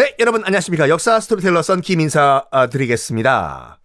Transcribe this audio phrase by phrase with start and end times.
[0.00, 0.88] 네, 여러분 안녕하십니까.
[0.88, 3.82] 역사 스토리텔러 썬킴 인사 아, 드리겠습니다.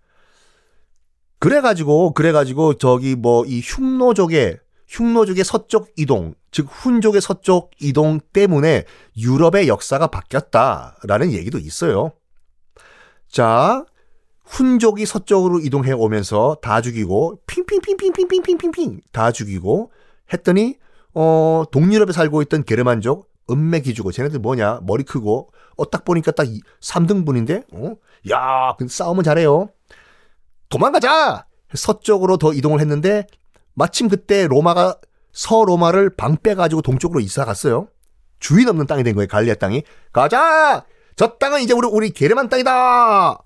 [1.40, 8.86] 그래가지고, 그래가지고, 저기 뭐, 이 흉노족의, 흉노족의 서쪽 이동, 즉, 훈족의 서쪽 이동 때문에
[9.18, 12.14] 유럽의 역사가 바뀌었다라는 얘기도 있어요.
[13.28, 13.84] 자,
[14.46, 19.92] 훈족이 서쪽으로 이동해 오면서 다 죽이고, 핑핑핑핑핑핑핑핑핑 다 죽이고,
[20.32, 20.78] 했더니,
[21.14, 26.48] 어, 동유럽에 살고 있던 게르만족, 은매 기주고, 쟤네들 뭐냐, 머리 크고, 어, 딱 보니까 딱
[26.82, 27.96] 3등분인데, 어?
[28.30, 29.70] 야, 그 싸움은 잘해요.
[30.70, 31.46] 도망가자!
[31.74, 33.28] 서쪽으로 더 이동을 했는데,
[33.74, 35.00] 마침 그때 로마가,
[35.32, 37.90] 서로마를 방 빼가지고 동쪽으로 이사 갔어요.
[38.40, 39.84] 주인 없는 땅이 된 거예요, 갈리아 땅이.
[40.14, 40.86] 가자!
[41.16, 43.38] 저 땅은 이제 우리, 우리 게르만 땅이다!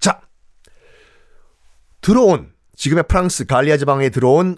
[0.00, 0.20] 자,
[2.00, 4.56] 들어온, 지금의 프랑스 갈리아 지방에 들어온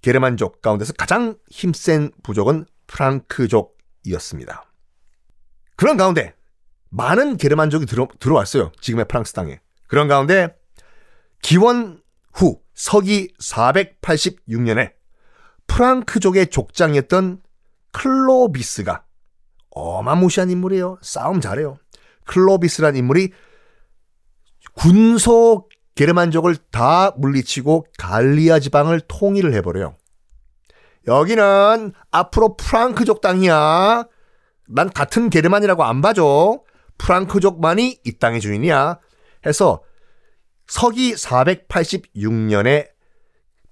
[0.00, 4.64] 게르만족 가운데서 가장 힘센 부족은 프랑크족이었습니다.
[5.76, 6.34] 그런 가운데
[6.90, 8.72] 많은 게르만족이 들어, 들어왔어요.
[8.80, 9.60] 지금의 프랑스 땅에.
[9.86, 10.56] 그런 가운데
[11.42, 12.02] 기원
[12.32, 14.92] 후 서기 486년에
[15.66, 17.42] 프랑크족의 족장이었던
[17.92, 19.04] 클로비스가
[19.70, 20.98] 어마무시한 인물이에요.
[21.02, 21.78] 싸움 잘해요.
[22.24, 23.32] 클로비스란 인물이
[24.72, 29.96] 군소 게르만족을 다 물리치고 갈리아 지방을 통일을 해버려요.
[31.06, 34.06] 여기는 앞으로 프랑크족 땅이야.
[34.68, 36.60] 난 같은 게르만이라고 안 봐줘.
[36.98, 38.98] 프랑크족만이 이 땅의 주인이야.
[39.44, 39.82] 해서
[40.66, 42.88] 서기 486년에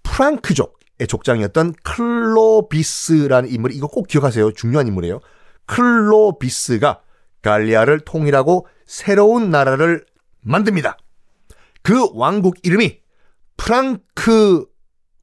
[0.02, 4.52] 프랑크족의 족장이었던 클로비스라는 인물이 이거 꼭 기억하세요.
[4.52, 5.20] 중요한 인물이에요.
[5.66, 7.00] 클로비스가
[7.42, 10.04] 갈리아를 통일하고 새로운 나라를
[10.40, 10.98] 만듭니다.
[11.82, 13.00] 그 왕국 이름이
[13.56, 14.66] 프랑크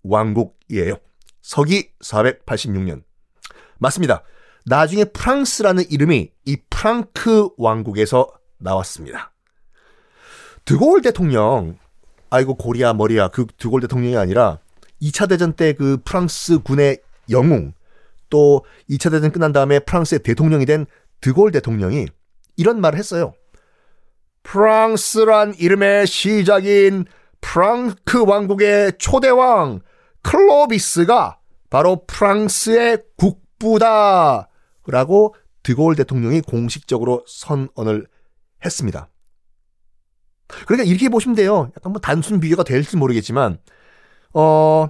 [0.03, 0.95] 왕국이에요.
[1.41, 3.03] 서기 486년.
[3.77, 4.23] 맞습니다.
[4.65, 9.31] 나중에 프랑스라는 이름이 이 프랑크 왕국에서 나왔습니다.
[10.65, 11.77] 드골 대통령,
[12.29, 14.59] 아이고 고리야 머리야 그 드골 대통령이 아니라
[15.01, 16.99] 2차 대전 때 그 프랑스 군의
[17.29, 17.73] 영웅
[18.29, 20.85] 또 2차 대전 끝난 다음에 프랑스의 대통령이 된
[21.21, 22.07] 드골 대통령이
[22.57, 23.33] 이런 말을 했어요.
[24.43, 27.05] 프랑스란 이름의 시작인
[27.41, 29.81] 프랑크 왕국의 초대왕
[30.21, 31.39] 클로비스가
[31.69, 34.49] 바로 프랑스의 국부다.
[34.87, 38.07] 라고 드골 대통령이 공식적으로 선언을
[38.65, 39.09] 했습니다.
[40.65, 41.71] 그러니까 이렇게 보시면 돼요.
[41.77, 43.57] 약간 뭐 단순 비교가 될지 모르겠지만,
[44.33, 44.89] 어,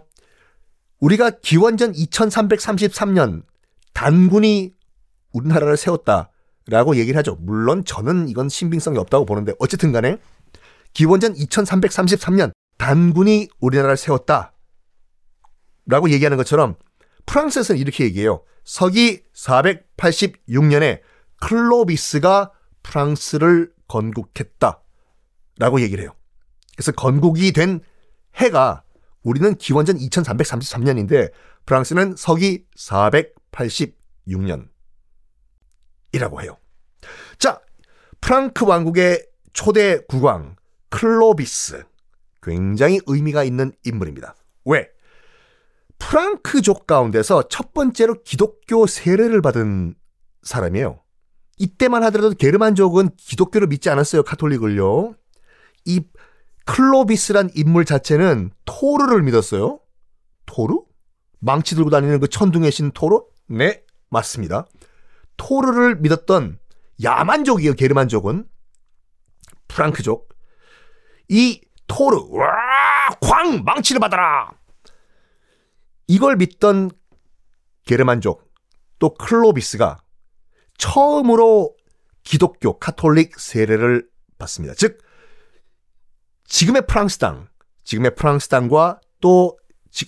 [0.99, 3.43] 우리가 기원전 2333년
[3.93, 4.73] 단군이
[5.33, 7.37] 우리나라를 세웠다라고 얘기를 하죠.
[7.39, 10.17] 물론 저는 이건 신빙성이 없다고 보는데 어쨌든 간에
[10.93, 14.53] 기원전 2333년 단군이 우리나라를 세웠다.
[15.87, 16.75] 라고 얘기하는 것처럼
[17.25, 18.43] 프랑스에서는 이렇게 얘기해요.
[18.63, 21.01] 서기 486년에
[21.41, 22.51] 클로비스가
[22.83, 24.81] 프랑스를 건국했다.
[25.57, 26.15] 라고 얘기를 해요.
[26.75, 27.81] 그래서 건국이 된
[28.35, 28.83] 해가
[29.23, 31.31] 우리는 기원전 2333년인데
[31.65, 34.69] 프랑스는 서기 486년.
[36.13, 36.57] 이라고 해요.
[37.37, 37.61] 자,
[38.21, 40.55] 프랑크 왕국의 초대 국왕
[40.89, 41.83] 클로비스.
[42.43, 44.35] 굉장히 의미가 있는 인물입니다.
[44.65, 44.89] 왜?
[46.01, 49.93] 프랑크족 가운데서 첫 번째로 기독교 세례를 받은
[50.41, 50.99] 사람이에요.
[51.59, 54.23] 이때만 하더라도 게르만족은 기독교를 믿지 않았어요.
[54.23, 55.13] 카톨릭을요.
[55.85, 56.01] 이
[56.65, 59.79] 클로비스란 인물 자체는 토르를 믿었어요.
[60.47, 60.79] 토르?
[61.39, 63.19] 망치 들고 다니는 그 천둥의 신 토르?
[63.47, 64.65] 네, 맞습니다.
[65.37, 66.59] 토르를 믿었던
[67.03, 67.73] 야만족이에요.
[67.73, 68.45] 게르만족은.
[69.67, 70.29] 프랑크족.
[71.29, 72.47] 이 토르, 와,
[73.21, 73.63] 광!
[73.63, 74.51] 망치를 받아라!
[76.11, 76.91] 이걸 믿던
[77.85, 78.51] 게르만족
[78.99, 80.03] 또 클로비스가
[80.77, 81.73] 처음으로
[82.23, 84.75] 기독교 카톨릭 세례를 받습니다.
[84.75, 84.97] 즉
[86.43, 87.47] 지금의 프랑스 땅,
[87.85, 89.57] 지금의 프랑스 땅과 또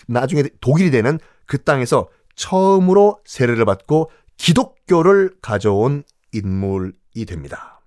[0.10, 7.82] 나중에 독일이 되는 그 땅에서 처음으로 세례를 받고 기독교를 가져온 인물이 됩니다.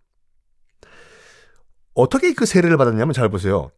[1.92, 3.70] 어떻게 그 세례를 받았냐면 잘 보세요.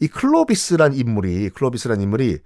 [0.00, 2.38] 이 클로비스란 인물이 클로비스란 인물이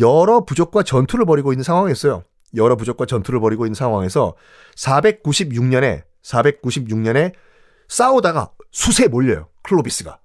[0.00, 2.24] 여러 부족과 전투를 벌이고 있는 상황이었어요.
[2.54, 4.34] 여러 부족과 전투를 벌이고 있는 상황에서
[4.76, 7.32] 496년에 496년에
[7.88, 9.48] 싸우다가 수세에 몰려요.
[9.62, 10.18] 클로비스가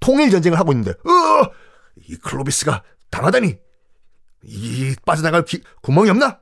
[0.00, 1.50] 통일 전쟁을 하고 있는데 어!
[2.08, 3.56] 이 클로비스가 당하다니
[4.44, 6.40] 이 빠져나갈 기, 구멍이 없나?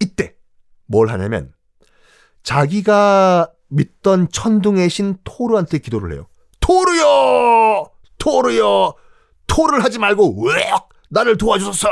[0.00, 0.36] 이때
[0.86, 1.52] 뭘 하냐면
[2.42, 6.26] 자기가 믿던 천둥의 신 토르한테 기도를 해요.
[6.72, 7.90] 토르요!
[8.16, 8.94] 토르요!
[9.46, 10.70] 토르 하지 말고 왜
[11.10, 11.88] 나를 도와주소서!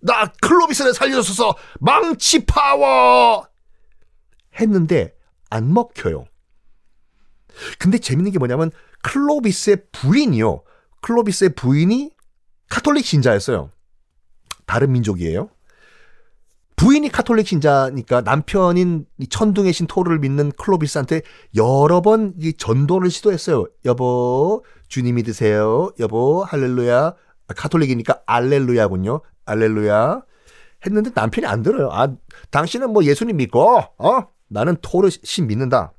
[0.00, 1.54] 나 클로비스를 살려주소서!
[1.78, 3.46] 망치 파워!
[4.58, 5.14] 했는데
[5.48, 6.26] 안 먹혀요.
[7.78, 8.72] 근데 재밌는 게 뭐냐면
[9.02, 10.62] 클로비스의 부인이요.
[11.02, 12.10] 클로비스의 부인이
[12.68, 13.70] 카톨릭 신자였어요.
[14.66, 15.50] 다른 민족이에요.
[16.80, 21.20] 부인이 카톨릭 신자니까 남편인 천둥의 신 토르를 믿는 클로비스한테
[21.54, 23.66] 여러 번 전도를 시도했어요.
[23.84, 25.92] 여보, 주님 믿으세요.
[26.00, 27.14] 여보, 할렐루야.
[27.48, 29.20] 카톨릭이니까 알렐루야군요.
[29.44, 30.22] 알렐루야.
[30.86, 31.90] 했는데 남편이 안 들어요.
[31.92, 32.14] 아,
[32.50, 34.26] 당신은 뭐 예수님 믿고, 어?
[34.48, 35.92] 나는 토르 신 믿는다.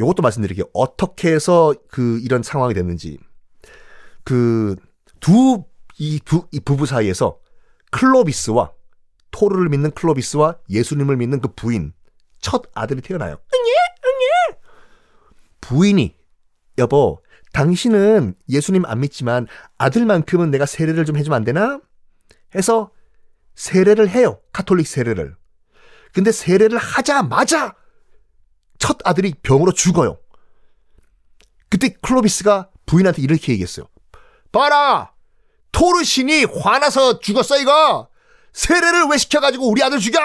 [0.00, 0.64] 요것도 말씀드릴게요.
[0.72, 3.20] 어떻게 해서 그 이런 상황이 됐는지.
[4.24, 4.74] 그
[5.20, 7.38] 두이두이 부부 사이에서
[7.92, 8.72] 클로비스와
[9.32, 11.92] 토르를 믿는 클로비스와 예수님을 믿는 그 부인
[12.40, 13.38] 첫 아들이 태어나요.
[13.54, 13.72] 응예
[14.06, 14.58] 응예.
[15.60, 16.16] 부인이
[16.78, 19.46] 여보 당신은 예수님 안 믿지만
[19.78, 21.80] 아들만큼은 내가 세례를 좀 해주면 안 되나?
[22.54, 22.90] 해서
[23.54, 24.40] 세례를 해요.
[24.52, 25.36] 카톨릭 세례를.
[26.14, 27.74] 근데 세례를 하자마자
[28.78, 30.18] 첫 아들이 병으로 죽어요.
[31.68, 33.86] 그때 클로비스가 부인한테 이렇게 얘기했어요.
[34.50, 35.12] 봐라!
[35.72, 38.08] 토르신이 화나서 죽었어, 이거!
[38.52, 40.20] 세례를 왜 시켜가지고 우리 아들 죽여!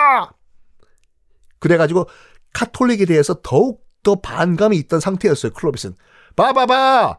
[1.60, 2.08] 그래가지고
[2.54, 5.96] 카톨릭에 대해서 더욱더 반감이 있던 상태였어요, 클로비스는.
[6.36, 7.18] 봐봐봐!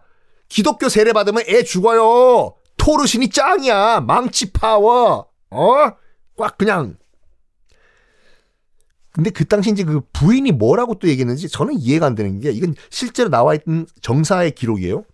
[0.49, 2.55] 기독교 세례 받으면 애 죽어요!
[2.77, 4.01] 토르신이 짱이야!
[4.01, 5.29] 망치 파워!
[5.51, 5.91] 어?
[6.37, 6.97] 꽉 그냥
[9.19, 12.77] 근데 그 당시 이제 그 부인이 뭐라고 또 얘기했는지 저는 이해가 안 되는 게 이건
[12.89, 15.05] 실제로 나와 있는 정사의 기록이에요.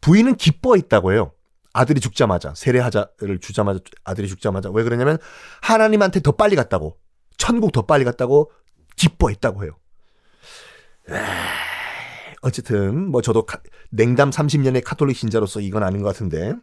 [0.00, 1.32] 부인은 기뻐했다고 해요.
[1.74, 5.18] 아들이 죽자마자 세례하자를 주자마자 아들이 죽자마자 왜 그러냐면
[5.60, 6.96] 하나님한테 더 빨리 갔다고
[7.36, 8.50] 천국 더 빨리 갔다고
[8.96, 9.76] 기뻐했다고 해요.
[12.40, 13.46] 어쨌든 뭐 저도
[13.90, 16.54] 냉담 30년의 카톨릭 신자로서 이건 아닌 것 같은데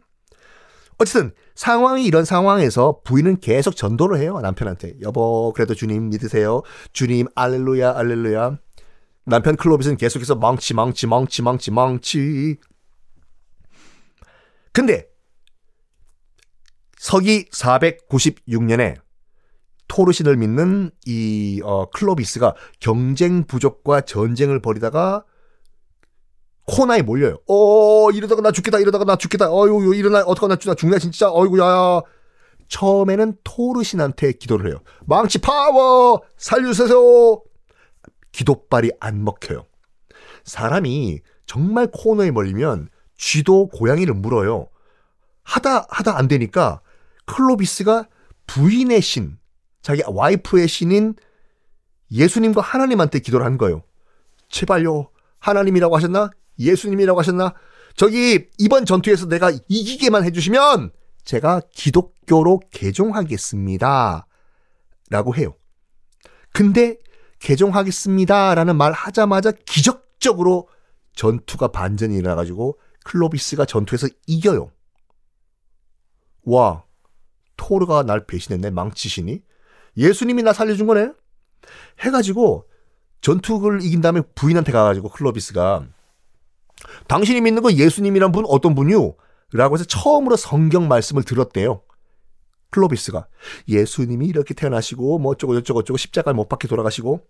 [0.98, 4.40] 어쨌든 상황이 이런 상황에서 부인은 계속 전도를 해요.
[4.40, 4.94] 남편한테.
[5.02, 6.62] 여보, 그래도 주님 믿으세요.
[6.92, 8.58] 주님, 알렐루야, 알렐루야.
[9.24, 12.56] 남편 클로비스는 계속해서 망치, 망치, 망치, 망치, 망치.
[14.72, 15.06] 근데
[16.98, 18.96] 서기 496년에
[19.88, 25.24] 토르신을 믿는 이 어, 클로비스가 경쟁 부족과 전쟁을 벌이다가
[26.64, 27.38] 코나에 몰려요.
[27.48, 31.58] 어, 이러다가 나 죽겠다, 이러다가 나 죽겠다, 어유, 일어나, 어떡하 나 죽나, 죽나, 진짜, 어이구,
[31.58, 32.00] 야.
[32.68, 34.80] 처음에는 토르신한테 기도를 해요.
[35.04, 36.22] 망치 파워!
[36.38, 37.42] 살려주세요!
[38.30, 39.66] 기도발이 안 먹혀요.
[40.44, 42.88] 사람이 정말 코너에 몰리면
[43.22, 44.68] 쥐도 고양이를 물어요.
[45.44, 46.80] 하다, 하다 안 되니까
[47.26, 48.08] 클로비스가
[48.48, 49.38] 부인의 신,
[49.80, 51.14] 자기 와이프의 신인
[52.10, 53.84] 예수님과 하나님한테 기도를 한 거예요.
[54.48, 55.08] 제발요.
[55.38, 56.30] 하나님이라고 하셨나?
[56.58, 57.54] 예수님이라고 하셨나?
[57.94, 60.90] 저기 이번 전투에서 내가 이기게만 해주시면
[61.24, 64.26] 제가 기독교로 개종하겠습니다.
[65.10, 65.54] 라고 해요.
[66.52, 66.96] 근데
[67.38, 68.56] 개종하겠습니다.
[68.56, 70.68] 라는 말 하자마자 기적적으로
[71.14, 74.70] 전투가 반전이 일어나가지고 클로비스가 전투에서 이겨요.
[76.44, 76.84] 와,
[77.56, 79.42] 토르가 날 배신했네, 망치시니?
[79.96, 81.12] 예수님이 나 살려준 거네?
[82.00, 82.68] 해가지고
[83.20, 85.86] 전투를 이긴 다음에 부인한테 가가지고 클로비스가
[87.06, 89.14] 당신이 믿는 건 예수님이란 분 어떤 분이요?
[89.52, 91.82] 라고 해서 처음으로 성경 말씀을 들었대요.
[92.70, 93.28] 클로비스가
[93.68, 97.26] 예수님이 이렇게 태어나시고 뭐 어쩌고 저쩌고 저쩌고 십자가를 못 박혀 돌아가시고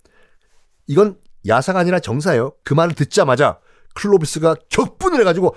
[0.87, 2.55] 이건 야사가 아니라 정사예요.
[2.63, 3.59] 그 말을 듣자마자
[3.95, 5.55] 클로비스가 격분을 해가지고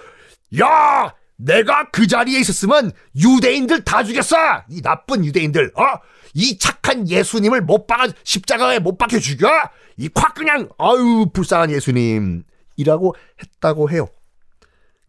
[0.60, 4.36] 야 내가 그 자리에 있었으면 유대인들 다 죽였어!
[4.70, 9.48] 이 나쁜 유대인들 어이 착한 예수님을 못 박아 십자가에 못 박혀 죽여!
[9.98, 12.44] 이 콱 그냥 아유 불쌍한 예수님.
[12.77, 14.08] 이라고 했다고 해요.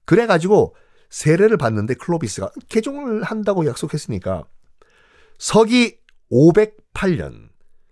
[0.05, 0.77] 그래가지고
[1.11, 4.45] 세례를 받는데 클로비스가 개종을 한다고 약속했으니까
[5.39, 5.99] 서기
[6.31, 7.49] 508년,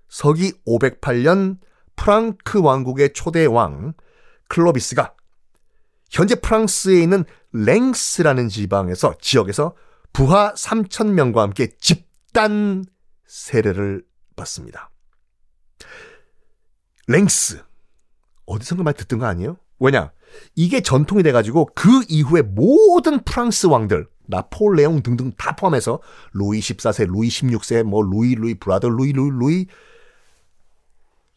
[0.08, 1.58] 서기 508년
[1.96, 3.94] 프랑크 왕국의 초대 왕
[4.48, 5.14] 클로비스가
[6.10, 9.74] 현재 프랑스에 있는 랭스라는 지방에서 지역에서
[10.12, 12.84] 부하 3천 명과 함께 집단
[13.26, 14.04] 세례를
[14.36, 14.90] 받습니다.
[17.06, 17.62] 랭스
[18.46, 19.56] 어디선가 많이 듣던 거 아니에요?
[19.78, 20.12] 왜냐?
[20.54, 26.00] 이게 전통이 돼가지고 그 이후에 모든 프랑스 왕들, 나폴레옹 등등 다 포함해서
[26.32, 29.66] 루이 14세, 루이 16세, 뭐 루이 루이 브라더 루이 루이 루이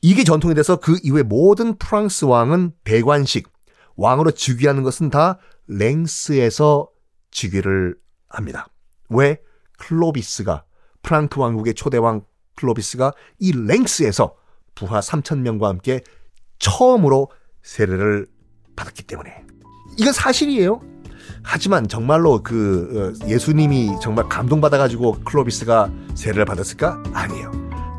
[0.02, 3.50] 이게 전통이 돼서 그 이후에 모든 프랑스 왕은 대관식
[3.98, 6.90] 왕으로 즉위하는 것은 다 랭스에서
[7.32, 7.96] 즉위를
[8.30, 8.68] 합니다.
[9.10, 9.42] 왜?
[9.80, 10.64] 클로비스가
[11.04, 12.22] 프랑크 왕국의 초대 왕
[12.56, 14.36] 클로비스가 이 랭스에서
[14.76, 16.02] 부하 3천 명과 함께
[16.60, 17.30] 처음으로
[17.62, 18.28] 세례를
[18.76, 19.44] 받았기 때문에
[19.98, 20.82] 이건 사실이에요.
[21.44, 27.04] 하지만 정말로 그 어, 예수님이 정말 감동받아가지고 클로비스가 세례를 받았을까?
[27.14, 27.52] 아니에요.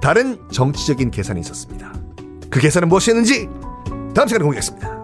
[0.02, 1.92] 다른 정치적인 계산이 있었습니다.
[2.50, 3.48] 그 계산은 무엇이었는지
[4.14, 4.97] 다음 시간에 공개하겠습니다.